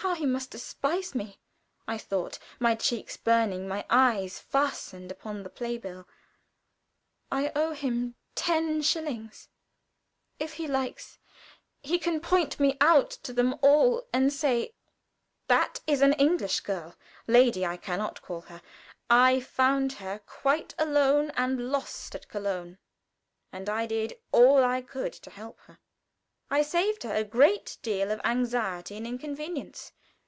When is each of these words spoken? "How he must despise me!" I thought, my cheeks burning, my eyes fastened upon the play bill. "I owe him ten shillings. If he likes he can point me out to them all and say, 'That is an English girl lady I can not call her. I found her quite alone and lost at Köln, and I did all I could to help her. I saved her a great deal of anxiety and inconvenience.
"How 0.00 0.14
he 0.14 0.26
must 0.26 0.52
despise 0.52 1.16
me!" 1.16 1.40
I 1.88 1.98
thought, 1.98 2.38
my 2.60 2.76
cheeks 2.76 3.16
burning, 3.16 3.66
my 3.66 3.84
eyes 3.90 4.38
fastened 4.38 5.10
upon 5.10 5.42
the 5.42 5.50
play 5.50 5.78
bill. 5.78 6.06
"I 7.32 7.50
owe 7.56 7.72
him 7.72 8.14
ten 8.36 8.82
shillings. 8.82 9.48
If 10.38 10.54
he 10.54 10.68
likes 10.68 11.18
he 11.82 11.98
can 11.98 12.20
point 12.20 12.60
me 12.60 12.76
out 12.80 13.10
to 13.24 13.32
them 13.32 13.56
all 13.62 14.06
and 14.12 14.32
say, 14.32 14.74
'That 15.48 15.80
is 15.88 16.02
an 16.02 16.12
English 16.12 16.60
girl 16.60 16.94
lady 17.26 17.66
I 17.66 17.76
can 17.76 17.98
not 17.98 18.22
call 18.22 18.42
her. 18.42 18.62
I 19.10 19.40
found 19.40 19.94
her 19.94 20.20
quite 20.20 20.72
alone 20.78 21.30
and 21.36 21.72
lost 21.72 22.14
at 22.14 22.28
Köln, 22.28 22.78
and 23.52 23.68
I 23.68 23.86
did 23.86 24.20
all 24.30 24.62
I 24.62 24.82
could 24.82 25.14
to 25.14 25.30
help 25.30 25.58
her. 25.62 25.78
I 26.48 26.62
saved 26.62 27.02
her 27.02 27.12
a 27.12 27.24
great 27.24 27.76
deal 27.82 28.12
of 28.12 28.20
anxiety 28.22 28.96
and 28.96 29.04
inconvenience. 29.04 29.90